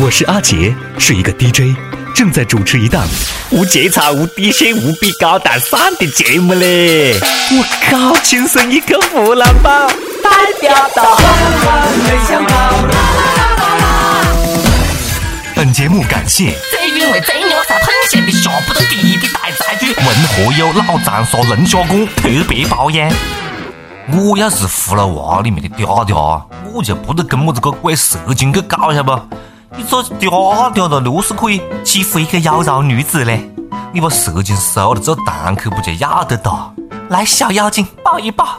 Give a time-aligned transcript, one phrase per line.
[0.00, 1.76] 我是阿杰，是一个 DJ，
[2.14, 3.04] 正在主持一档
[3.50, 7.18] 无节操、无底线、无比高大上的节目嘞！
[7.50, 9.88] 我靠，亲生一个湖南宝，
[10.22, 10.30] 代
[10.60, 11.18] 表到，
[12.04, 12.74] 没想到。
[15.56, 23.12] 本节目感谢这韵味最牛啥喷咸的下不得地的大菜具，文和友老长沙龙虾馆特别包烟。
[24.12, 26.40] 我要是葫芦娃里面的嗲嗲，
[26.72, 29.20] 我就不得跟么子个鬼蛇精去搞，晓得不？
[29.78, 33.48] 你做嗲嗲了，又是可以欺负一个妖娆女子嘞。
[33.92, 36.74] 你把蛇精收了做堂客，不就要得到？
[37.10, 38.58] 来，小妖精抱一抱。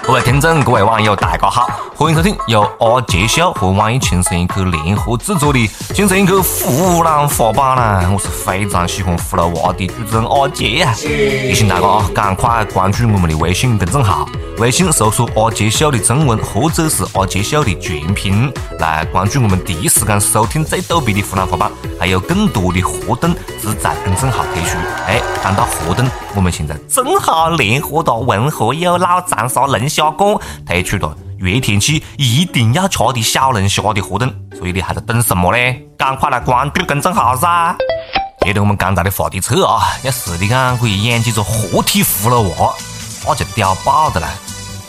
[0.00, 5.58] 各位听众，各位网友，大家好，欢迎收听由阿杰秀和网易轻声一刻联合制作的
[5.92, 8.08] 《轻声一刻湖南话版》啦！
[8.12, 10.94] 我是非常喜欢葫芦娃的主持人阿杰呀！
[10.94, 14.28] 提醒大家啊，赶快关注我们的微信公众号，
[14.58, 24.76] 微信搜索“阿杰秀”的中文或者是“阿杰秀”的全拼，来关注我们第一时间收听最逗逼的湖南话版，还有更多的活动只在公众号推出。
[25.06, 35.82] 哎，谈到活动，我们现在正好联合到文和友老长沙龙虾馆推出了热天气一定要吃的小龙虾的活动，所以你还在等什么嘞？
[35.98, 37.76] 赶快来关注公众号噻！
[38.44, 42.72] 接着我们刚才的话题测啊，要是你看可以演几只活体葫芦娃，
[43.26, 44.28] 那就屌爆的了。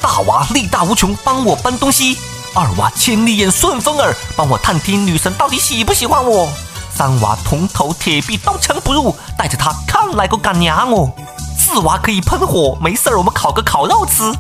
[0.02, 2.17] 大娃力大无穷，帮我搬东西；
[2.53, 6.48] 二娃千里眼顺风耳，帮我探听女神到底喜不喜欢我；
[6.94, 11.09] 三娃铜头铁臂刀枪不入，带着他看哪个敢娘我；
[11.58, 14.34] 四娃可以喷火，没事儿我们烤个烤肉吃；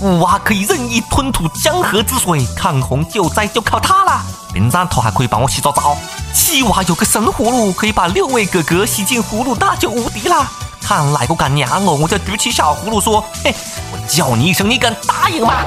[0.00, 4.22] 五娃可以任意吞吐江河之水，抗洪救灾就靠它啦。
[4.52, 5.96] 另外，他还可以帮我洗澡澡。
[6.32, 10.50] 七娃有个神葫芦，可以把六位哥哥吸进葫芦，那就无敌啦。
[10.84, 13.54] 看哪个敢娘我，我就举起小葫芦说：“嘿，
[13.90, 15.64] 我叫你一声，你敢答应吗？”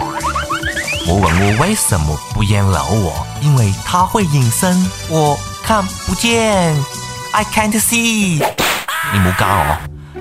[1.09, 6.75] 我问我为什么不演老娃，因为他会隐身，我看不见
[7.31, 8.45] ，I can't see。
[9.11, 9.77] 你莫讲哦，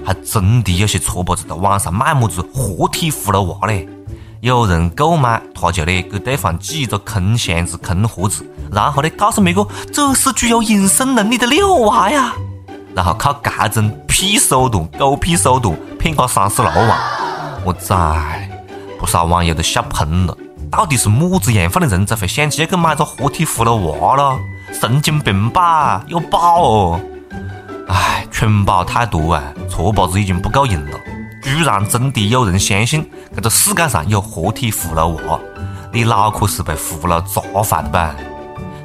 [0.06, 3.86] 还真的有些戳包子在网上卖么子活体葫芦娃嘞。
[4.40, 12.32] 有人购买，他就嘞给对方寄一个空箱子、空盒子，然后嘞告诉每个这是具有隐身能力的六娃呀，
[12.94, 16.98] 然后靠这种屁手段、狗屁手段骗个三十六万。
[17.66, 18.48] 我在，
[18.98, 20.34] 不少网友都笑喷了。
[20.70, 24.38] 到底是么子样范的人才会想起要去买个活体葫芦娃了？
[24.72, 26.02] 神经病吧？
[26.06, 27.00] 有宝哦！
[27.88, 30.98] 唉，蠢宝太多啊，错包子已经不够用了。
[31.42, 35.38] 居然真的有人相信这个世界上有活体葫芦娃，
[35.92, 38.14] 你脑壳是被葫芦砸坏的吧？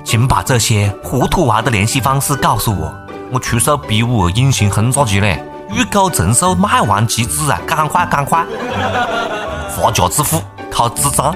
[0.04, 2.94] 请把这些糊涂娃的联系方式告诉我，
[3.32, 5.42] 我出手 B 五隐形轰炸机嘞！
[5.74, 7.58] 预购承受卖完即止啊！
[7.66, 8.46] 赶快赶快！
[9.70, 11.34] 发家致富靠智障，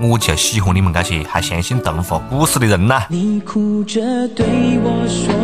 [0.00, 3.02] 我就喜欢你们这些还相信童话故事的人呐！
[3.10, 4.46] 你哭着对
[4.82, 5.34] 我说，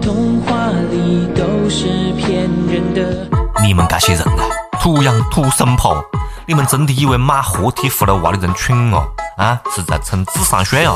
[0.00, 3.28] 童话里都是骗人的。
[3.60, 4.46] 你们这些人啊，
[4.80, 6.00] 土养土生婆！
[6.46, 9.04] 你们真的以为买活体葫芦娃的人蠢哦？
[9.36, 10.94] 啊，是在充智商税啊？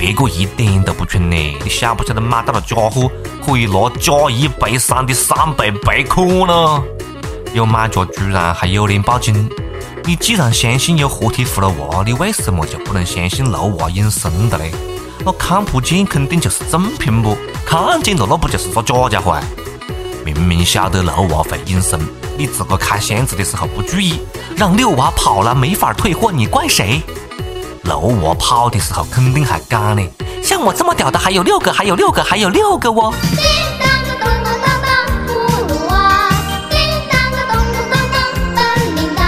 [0.00, 1.36] 别个一点都不蠢呢！
[1.62, 3.12] 你晓不晓得买到了假货
[3.44, 6.82] 可以拿假一赔三的三倍赔款呢？
[7.52, 9.50] 有买家居然还有脸报警！
[10.04, 14.64] 你既然相信有活体葫芦娃，你为什么就不能相信六娃隐身的呢？
[15.22, 17.36] 那看不见肯定就是正品不？
[17.66, 19.42] 看见了那不就是个假家伙啊？
[20.24, 22.00] 明明晓得六娃会隐身，
[22.38, 24.18] 你自个开箱子的时候不注意，
[24.56, 27.02] 让六娃跑了没法退货，你怪谁？
[27.82, 30.02] 六娃跑的时候肯定还干呢，
[30.42, 33.12] 像我这么屌的还有六个，还有六个，还有六个哦。
[33.30, 33.40] 叮
[33.80, 34.90] 当个咚咚当当，
[35.26, 35.32] 葫
[35.66, 36.28] 芦娃；
[36.70, 36.78] 叮
[37.10, 38.22] 当个咚咚当当，
[38.54, 39.22] 本领大。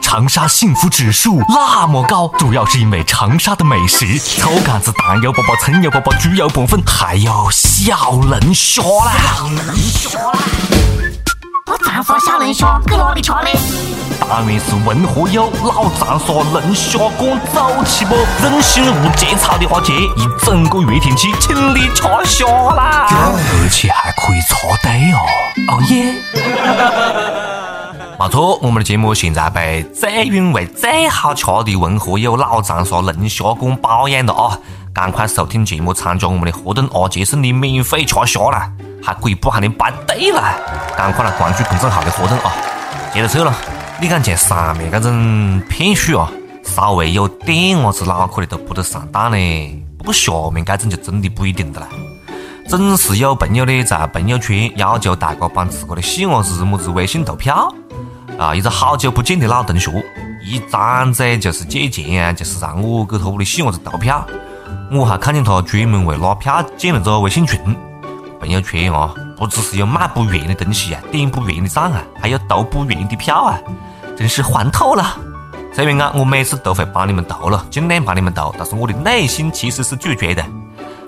[0.00, 9.50] 长沙幸福指数那么高，主要是因为长沙的美食：草杆子、蛋油粑粑、葱油粑粑、猪油拌粉，还有小龙虾啦。
[11.70, 13.56] 我长沙小龙虾搁哪里吃嘞？
[14.18, 18.16] 当然是文和友老长沙龙虾馆走起不？
[18.42, 22.44] 任性无节操的阿杰，一整个月天气请你吃虾
[22.74, 25.20] 啦，而且还可以插队哦。
[25.68, 26.16] 哦耶！
[28.18, 34.58] 没错，我们的节目现在被最韵味、最好吃的文和友老长沙龙虾馆包养了啊！
[34.92, 38.68] 赶快收听节目，参加我们的活动，阿杰送你免费吃虾啦，
[39.02, 40.54] 还可以不喊你排队啦！
[40.96, 42.52] 赶快来关注公众号的活动啊！
[43.12, 43.52] 接着测了，
[44.00, 46.30] 你看像上面这种骗术啊，
[46.62, 49.82] 稍微有点伢子脑壳的都不得上当嘞。
[49.98, 51.88] 不过下面这种就真的不一定的啦。
[52.68, 57.74] 总是有朋友呢在朋友圈要求大家帮自个的细伢子么子微信投票
[58.38, 59.90] 啊，一个好久不见的老同学，
[60.44, 64.24] 一张嘴就是借钱啊，就是让我给他屋里细伢子投票。
[64.92, 67.58] 我还看见他专门为拉票建了个微信群。
[68.40, 73.58] 朋友圈啊，不只是有买不完的东西啊，点不完的赞啊，还有投不完的票啊，
[74.16, 75.16] 真是欢透了。
[75.72, 80.42] 虽然啊，我每次都会帮你们投了，尽量帮你们投，但是我的内心其实是拒绝的。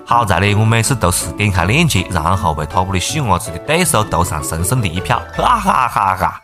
[0.05, 6.41] 好在呢，我每次都是点开链接，然后为他屋里细伢子的对手投上神圣的一票，哈哈哈哈！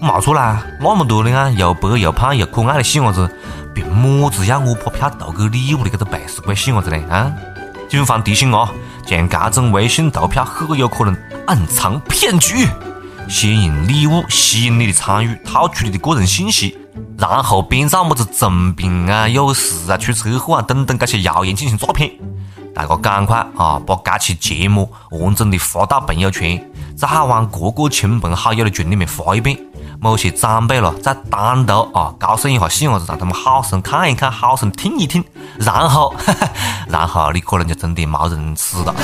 [0.00, 3.30] 没错啦，那么多的啊，又白又胖又可爱的细伢子，
[3.74, 6.98] 凭么子要我把票投给你屋里这个背时鬼细伢子呢？
[7.08, 7.32] 啊！
[7.88, 8.70] 警方提醒啊，
[9.06, 12.68] 像这种微信投票很有可能暗藏骗局，
[13.28, 16.76] 先用礼物吸引你的参与，套取你的个人信息。
[17.16, 22.10] 然后编造么子重病啊、有事啊、出车祸啊等等这些谣言进行诈骗，
[22.74, 26.62] 大家赶快啊把这期节目完整的发到朋友圈，
[26.96, 29.58] 再往各个亲朋好友的群里面发一遍。
[30.00, 35.24] 某些长辈了再单独啊告诉一下细伢子，让他们好生看一看，好生听一听，
[35.58, 36.14] 然后，
[36.88, 38.94] 然后你可能就真的没人吃了。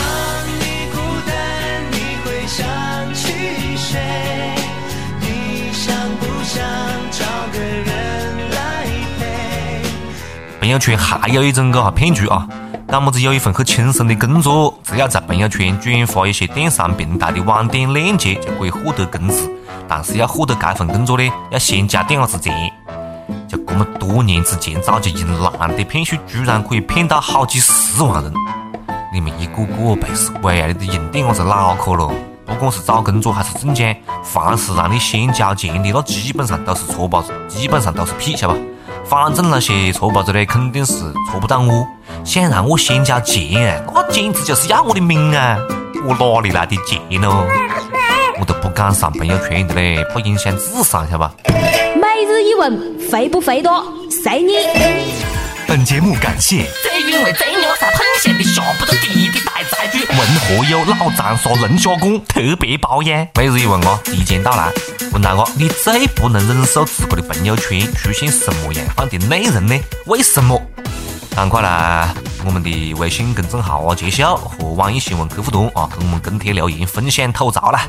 [10.61, 12.49] 朋友圈还有一种个哈骗局啊，
[12.95, 19.51] 讲么子有一份很轻松的工作，只要在朋友圈转发一些电商平台的网店链接就可以获得工资，
[19.89, 22.55] 但是要获得这份工作呢，要先交点子钱。
[23.49, 28.33] 就这么多年之前早就用烂的骗术，居然可以骗到好几十万人！
[29.13, 30.69] 你们一个个背死鬼啊！
[30.69, 32.13] 你都用点子脑壳咯！
[32.47, 33.93] 不管是找工作还是中奖，
[34.23, 38.61] 凡是让你先交钱的，那基本上都是搓包子，基本上都是屁，晓得吧？
[39.07, 40.95] 反正那些搓把子的肯定是
[41.31, 41.87] 搓不到我，
[42.25, 45.59] 想让我先交钱，那简直就是要我的命啊！
[46.07, 47.47] 我哪里来的钱喽？
[48.41, 51.33] 我都不敢上朋友圈的嘞，怕影响智商，晓得吧？
[51.47, 53.85] 每日一问，肥不肥多？
[54.11, 55.14] 随你。
[55.77, 59.99] 本节目感谢最因为最牛才碰线的下不得地的大财主。
[60.07, 63.27] 文和友老长沙龙虾馆特别包养。
[63.35, 64.71] 每日一问啊，提前到来，
[65.11, 69.77] 问大家你最不能忍受自个的朋友圈出现什么样的内容呢？
[70.07, 70.63] 为什么？
[71.35, 72.09] 赶快来
[72.45, 77.89] 我们的微信公众号啊，揭晓和网易新闻客户端啊，跟我们跟帖留言分享吐槽啦。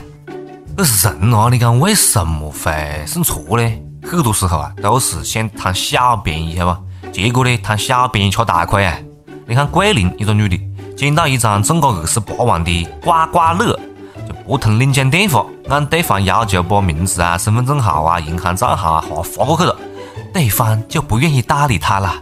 [0.76, 2.72] 可是人啊，你讲为什么会
[3.14, 3.72] 认错呢？
[4.02, 6.80] 很多时候啊，都是想贪小便宜，晓得吧？
[7.16, 8.94] 结果呢，贪小便宜吃大亏啊！
[9.48, 10.60] 你看桂林一个女的
[10.98, 13.74] 捡到一张中价二十八万的刮刮乐，
[14.28, 19.74] 就拨通领奖电话，按对方要求把名字啊、身份证号啊、银行账号啊发发过去了，
[20.34, 22.16] 对方就不愿意搭理她了，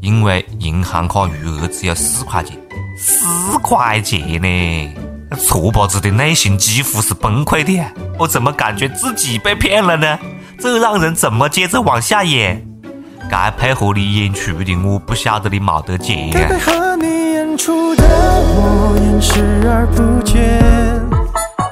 [0.00, 2.56] 因为银行卡余额只有四块钱，
[2.96, 4.94] 四块钱呢！
[5.36, 7.84] 矬把子的内心几乎是崩溃的，
[8.16, 10.16] 我怎么感觉自己被骗了呢？
[10.60, 12.64] 这让人怎么接着往下演？
[13.28, 16.50] 该配合你演出的，我不晓得你没得钱啊！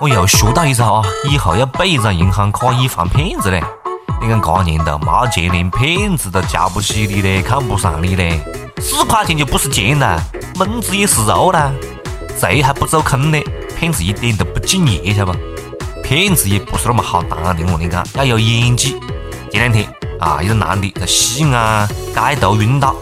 [0.01, 3.63] 我又学到一招啊，以后要备一张银行卡以防骗子嘞。
[4.21, 8.41] 你看这年头没钱，连骗子都瞧不起你嘞，看不上你嘞。
[8.79, 10.21] 四块钱就不是钱了，
[10.57, 11.71] 蚊子也是肉啦。
[12.37, 13.39] 贼还不走空呢，
[13.79, 15.39] 骗子一点都不敬业，晓得不？
[16.03, 18.99] 骗子也不是那么好当的，我跟你讲，要有演技。
[19.51, 20.04] 前两天。
[20.21, 20.41] 啊！
[20.43, 22.95] 一个男的在西安街头晕倒，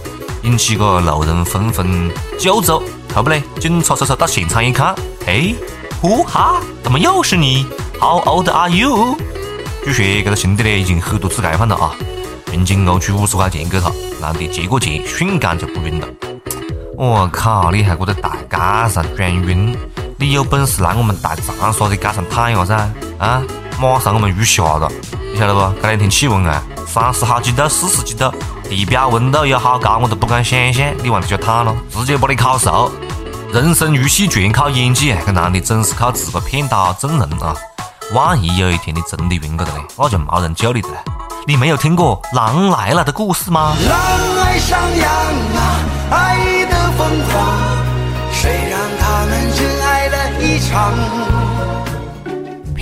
[0.42, 2.82] 引起个路人纷纷救助。
[3.14, 4.94] 后不嘞，警察叔叔到现场一看，
[5.26, 5.54] 哎，
[6.00, 7.66] 呼哈，怎么又是你
[8.00, 9.16] ？How old are you？
[9.84, 11.94] 据说这个兄弟呢已经很多次盖饭了啊！
[12.50, 16.08] 民警拿出五十块钱给他，男的接过钱，瞬间就不晕了。
[16.96, 17.70] 我靠！
[17.70, 19.76] 你还搁在大街上装晕？
[20.18, 22.90] 你有本事来我们大长沙的街上躺一下噻！
[23.18, 23.42] 啊，
[23.80, 24.90] 马上我们雨下了，
[25.32, 25.80] 你晓得不？
[25.80, 26.62] 这两天气温啊！
[26.86, 28.30] 三十好几度，四十几度，
[28.68, 30.92] 地表温度有好高，我都不敢想象。
[31.02, 32.92] 你往底下躺了，直接把你烤熟。
[33.50, 35.14] 人生如戏，全靠演技。
[35.24, 37.56] 这男的真是靠自个骗到众人啊！
[38.12, 40.88] 万一有一天你真的晕过去了，那就没人救你了。
[41.46, 43.74] 你没有听过《狼来了》的故事吗？
[43.88, 45.10] 狼爱上羊
[45.56, 47.48] 啊，爱的疯狂，
[48.32, 48.70] 谁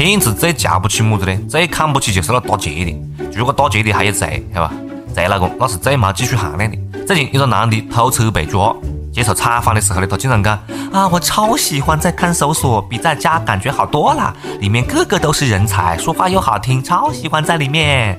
[0.01, 1.39] 骗子最瞧不起么子呢？
[1.47, 3.29] 最看不起就是那打劫的。
[3.37, 4.75] 如果打劫的还有贼，晓得吧？
[5.15, 7.05] 贼那个那是最没技术含量的。
[7.07, 8.75] 最近一个男的偷车被抓，
[9.13, 10.59] 接受采访的时候呢，他竟然讲：
[10.91, 18.17] 啊，我超喜欢在看守所，比在家感觉好多了，里面个个都是人才，说话又好听，超喜欢在里面。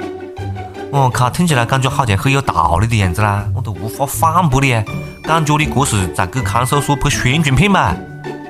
[0.92, 4.72] 我靠，听起来感觉好像很有道理的样子啦，我都无法反驳你，
[5.24, 7.96] 感觉你这是在给看守所拍宣传片嘛？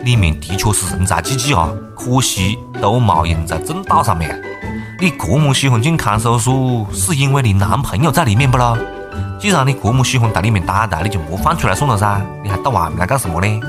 [0.04, 4.42] 里面的确是人才济济啊，可惜都没用在正道上面。
[5.00, 8.78] 你这么喜欢进看守所，是因为你男朋友在里面不咯？
[9.40, 13.60] 既然你这么喜欢在里面待着，你就莫放出来算了噻，你还到外面来干什么呢？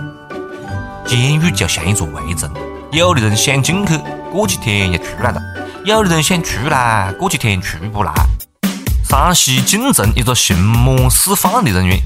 [1.07, 2.51] 监狱就像一座围城，
[2.91, 3.99] 有的人想进去，
[4.31, 5.41] 过几天又出来了；
[5.85, 8.12] 有的人想出来，过几天出不来。
[9.09, 11.99] 山西晋城一个刑满释放的人员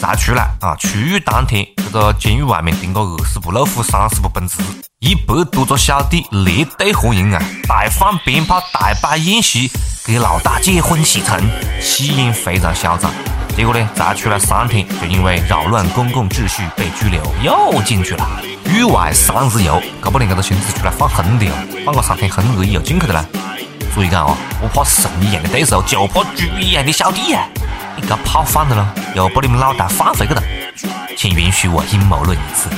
[0.00, 4.56] 才出来啊，出狱当天，个监狱外面停个二十部路虎、三十部奔驰。
[4.98, 7.40] 一百多个小弟列队欢迎啊！
[7.68, 9.70] 大放鞭炮，大摆宴席，
[10.04, 11.40] 给老大结婚喜成，
[11.80, 13.12] 气焰非常嚣张。
[13.56, 18.26] 结果呢，才出来三天，就因为扰乱公共秩序被拘留，又进去了。
[18.66, 21.54] 狱外三日游，搞不定这个孙子出来放狠的哦，
[21.86, 23.24] 放个三天狠而已又进去的啦。
[23.94, 27.46] 所以讲哦，不怕神一样的对手，就怕猪一样的小弟呀！
[27.96, 30.42] 你这炮放的了，又把你们老大放回去了，
[31.16, 32.68] 请允许我阴谋论一次。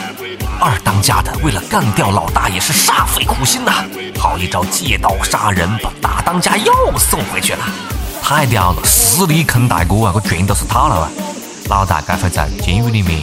[0.61, 3.73] 二当家的为了干掉老大也是煞费苦心呐，
[4.19, 7.65] 好一招借刀杀人，把大当家又送回去了，
[8.23, 8.83] 太屌了！
[8.85, 11.11] 实力坑大哥啊，这全都是套路啊！
[11.69, 13.21] 老大该会在监狱里面，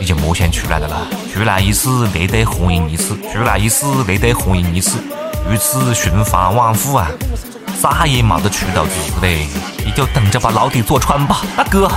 [0.00, 4.98] 你就莫想出来的了，出来一次列队欢迎一次，出来一次列队欢迎一次，
[5.48, 7.08] 如此循环往复啊，
[7.80, 9.46] 再也没得出头之日嘞！
[9.94, 11.88] 你就等着把牢底坐穿吧，大哥。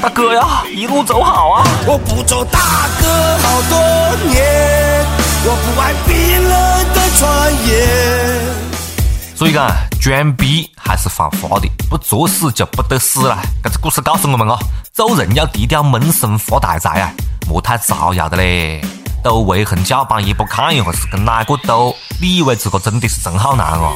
[0.00, 1.62] 大哥呀，一路走好啊！
[1.86, 3.06] 我不做大哥
[3.42, 3.76] 好多
[4.26, 5.04] 年，
[5.44, 6.50] 我不爱冰冷
[6.94, 9.36] 的传言。
[9.36, 13.38] 所以讲，装逼还是犯法的，不作死就不得死了。
[13.62, 14.58] 这个故事告诉我们哦，
[14.94, 17.12] 做人要低调，闷声发大财啊，
[17.46, 18.82] 莫太招摇的嘞。
[19.22, 23.94] 斗围横叫板也不看一下是跟哪个斗，你以为这个真的是真好难哦？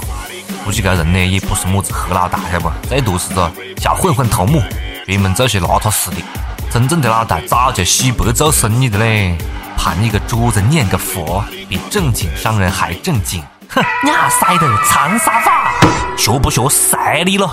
[0.64, 2.70] 估计这人呢也不是么子黑老大，晓得不？
[2.88, 4.62] 最多是个小混混头目。
[5.04, 6.16] 专门做些邋遢事的，
[6.70, 9.36] 真正的老大早就洗白做生意的嘞。
[9.76, 13.42] 盘一个桌子念个佛，比正经商人还正经。
[13.68, 15.72] 哼，亚塞的长沙话，
[16.16, 17.52] 学不学塞你了。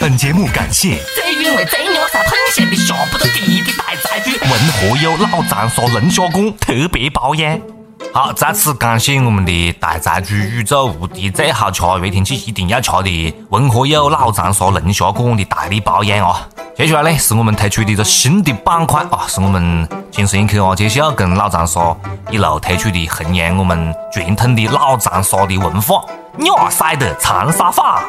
[0.00, 7.77] 本节目感谢这因为这鸟才碰线的下不得地的大宅主，文和友老长沙龙虾馆特别包养。
[8.18, 16.48] 好，再次感谢我们的大财主，宇宙无敌最好吃，热天气一定要吃的文和友老长沙龙虾馆的大力包养啊！
[16.76, 21.96] 接下来呢，是我们推出的一个新的板块啊，是我们轻声一刻啊，介绍跟老长沙
[22.28, 26.02] 一路推出的弘扬我们传统的老长沙的文化，
[26.38, 28.02] 亚塞的长沙话。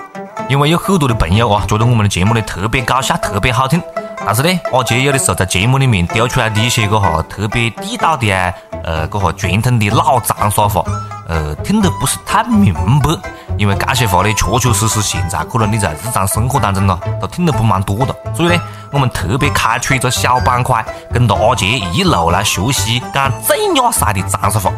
[0.48, 3.80] 因为有很多的朋友啊，觉得我们的节目呢特别搞笑，特别好听。
[4.26, 10.84] 但是呢，阿杰有的时候在节目里面丢出来的一些个哈特别地道的啊，呃，个哈传统的老长沙话，
[11.28, 13.10] 呃，听得不是太明白。
[13.58, 18.16] 因为这些话呢，确确实实现在可能你在日常生活当中咯，都听得不蛮多的。
[18.34, 18.62] 所以呢，
[18.92, 24.72] 我们特别开出一个小板块，跟着阿杰一路来学习讲最雅塞的长沙话。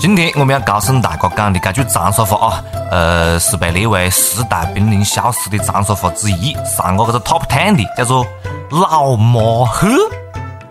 [0.00, 8.26] 今天我们要告诉大家讲的这句长沙话啊，呃，是被列为十大濒临消失的长沙话之一，上过这个 top ten 的，叫做
[8.70, 9.88] “老马赫”。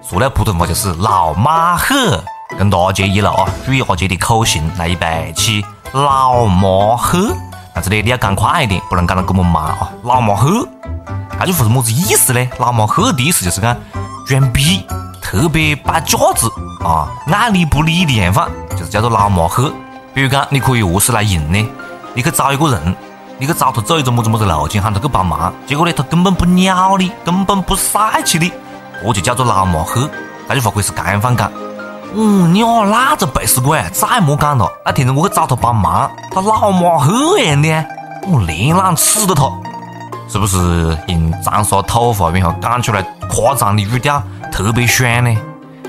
[0.01, 2.23] 说了普通话就是“老马赫”。
[2.57, 7.35] 跟大家一路啊，注意阿杰的口型，来一备起“老马赫”。
[7.73, 10.67] 但是呢，你要讲快一点，不能讲得这么慢啊！“老马赫”，
[11.39, 13.75] 这句话是么子意思呢？“老马赫”的意思就是讲
[14.27, 14.85] 装逼，
[15.19, 16.47] 特别摆架子
[16.83, 18.47] 啊，爱理不理的样范。
[18.71, 19.73] 就是叫做老马赫，
[20.13, 21.67] 比如讲，你可以何时来用呢？
[22.13, 22.95] 你去找一个人，
[23.39, 28.51] 你去找他走一个么子么子路径，喊他去帮忙，结果呢，他根本不鸟你，根本不帅气你，
[29.01, 30.09] 这就叫做老马赫。
[30.47, 31.51] 这句话可以是这样讲。
[32.15, 34.71] 哦，你啊，那个背时鬼，再莫讲了。
[34.85, 37.85] 那天我去找他帮忙，他老马赫样的，
[38.27, 39.51] 我连懒吃的他，
[40.29, 44.21] 是不是用长沙土话然后讲出来夸张的语调
[44.51, 45.35] 特别爽呢？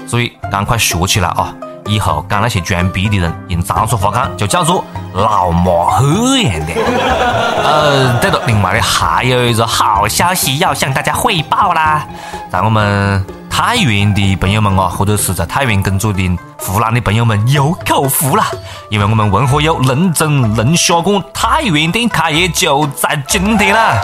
[0.06, 1.54] 所以赶快学起来啊！
[1.86, 4.82] 以后讲那些装逼的人，用长沙话讲就叫做
[5.14, 6.72] 老马赫样的。
[7.64, 12.04] 呃，对了，另外呢，还有一个好消息要向大家汇报啦，
[12.50, 18.46] 在我们太原的朋友们啊，或者是在太原工作的湖南的朋友们有口福啦，
[18.90, 23.94] 因为我们文和友龙镇龙虾馆太原店开业就在今天啦。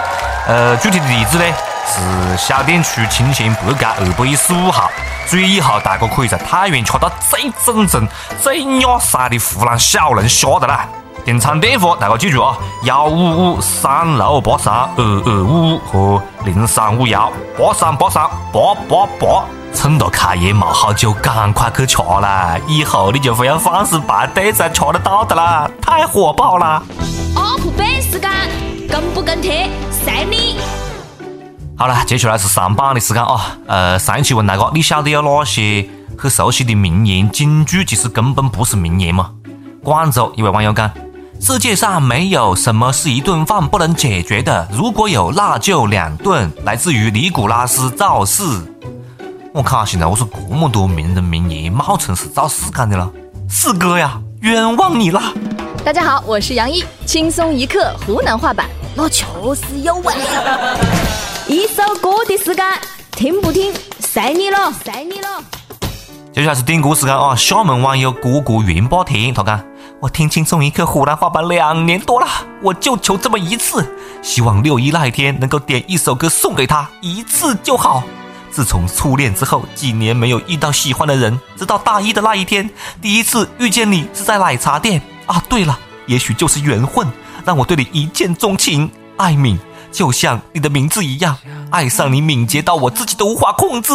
[0.47, 1.45] 呃，具体的地址呢
[1.87, 4.91] 是小店区清泉北街二百一十五号。
[5.27, 8.09] 所以以后大家可以在太原吃到最正宗、
[8.43, 10.89] 最雅塞的湖南小龙虾的啦。
[11.25, 19.45] 订餐电话大家记住啊，幺五五三六八三二二五五和零三五幺八三八三八八八。
[19.73, 22.59] 趁着开业没好久，赶快去吃啦！
[22.67, 26.83] 以后你就不要放肆排队才吃得到的啦，太火爆啦
[27.37, 28.29] ！UP 背时间，
[28.89, 30.59] 跟不跟贴，随你。
[31.79, 33.57] 好了，接下来是上榜的时间啊！
[33.69, 35.89] 呃，上一期问大家，你晓得有哪些
[36.19, 39.31] 很熟悉的名言警句，其实根本不是名言嘛？
[39.83, 40.91] 广州一位网友讲
[41.41, 46.53] ：“世界上没有什么是一顿饭不能解决的，如果有，那就两顿。
[46.65, 48.63] 来自于尼古拉斯赵四。
[49.55, 53.11] 我靠，现在我说这么多名人名言，冒充是赵四干的了。
[53.49, 55.21] 四哥呀，冤枉你了！
[55.83, 60.15] 大家好，我是杨一，轻松一刻湖南话版，我确实有味。
[61.49, 62.65] 一首歌的时间，
[63.13, 65.43] 听不听，随你了，随你了。
[66.33, 67.35] 接下来是点歌时间啊！
[67.35, 69.61] 厦门网友哥哥云霸天，他讲：
[70.01, 72.27] 我听轻松一刻湖南话版两年多了，
[72.63, 73.87] 我就求这么一次，
[74.23, 78.03] 希望六一那一天能够点一首歌送给他，一次就好。
[78.51, 82.69] 自从初恋之后，几年没有遇到喜欢的人，直到大一的那一天，
[83.03, 85.43] 第一次遇见你是在奶茶店啊！
[85.51, 87.07] 对了，也许就是缘分，
[87.45, 88.91] 让我对你一见钟情。
[89.19, 89.59] 艾敏，
[89.93, 91.37] 就像你的名字一样，
[91.71, 93.93] 爱上你敏捷到我自己都无法控制。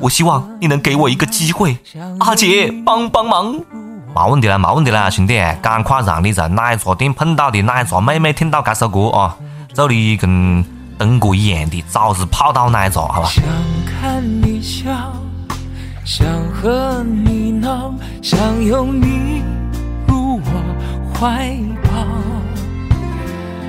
[0.00, 1.78] 我希望你能给我一个机会，
[2.20, 3.58] 阿杰帮帮忙。
[4.16, 9.36] 没问题了，没问题了，兄弟，赶快让你在奶茶店碰到的奶茶妹妹听到这首歌啊，
[9.74, 10.64] 祝你跟
[10.96, 13.28] 灯哥一样的早日泡到奶茶，好吧？
[13.28, 13.44] 想
[13.84, 15.12] 看你笑，
[16.02, 17.92] 想和你闹，
[18.22, 19.42] 想拥你
[20.08, 20.50] 入我
[21.12, 21.54] 怀
[21.84, 21.90] 抱。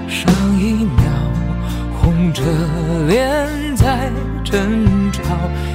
[0.08, 1.04] 上一秒
[2.02, 2.42] 红着
[3.06, 4.10] 脸在
[4.46, 5.24] 争吵，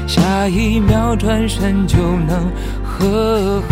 [0.09, 2.51] 下一秒转身就能
[2.83, 3.72] 和好。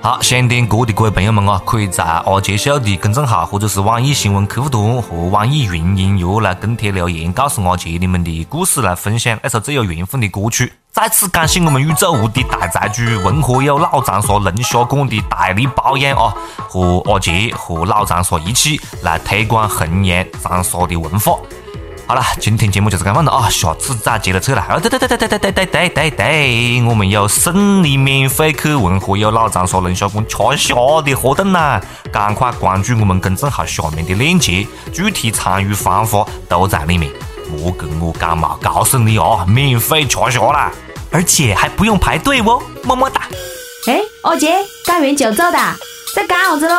[0.00, 10.72] 好，想点歌的各位朋友们啊，可以在阿杰秀的公众号或者是网易新闻客户端和网易云音乐来跟帖留言，告诉阿杰你们的故事，来分享那首最有缘分的歌曲。
[10.92, 16.32] 再次感谢我们宇宙无敌大财主文和友老长沙龙虾馆的大力包养啊，
[16.68, 21.36] 和阿杰和老长沙一起来推广弘扬长沙的文化。
[22.08, 24.64] 好了，今天节目就是这样了啊，下次再接着扯了。
[24.70, 31.80] 哦，对对对对对对对对对对对，我们有送你免费去文和友老长沙龙虾馆吃虾的活动啦！
[32.12, 37.10] 赶快关注我们公众号下面的链接，具体参与方法都在里面。
[37.50, 40.70] 莫跟我讲嘛，告诉你哦，免费吃虾啦，
[41.10, 43.22] 而且还不用排队哦，么么哒。
[43.88, 45.58] 哎，二姐，干完就走的，
[46.14, 46.74] 在干啥子喽？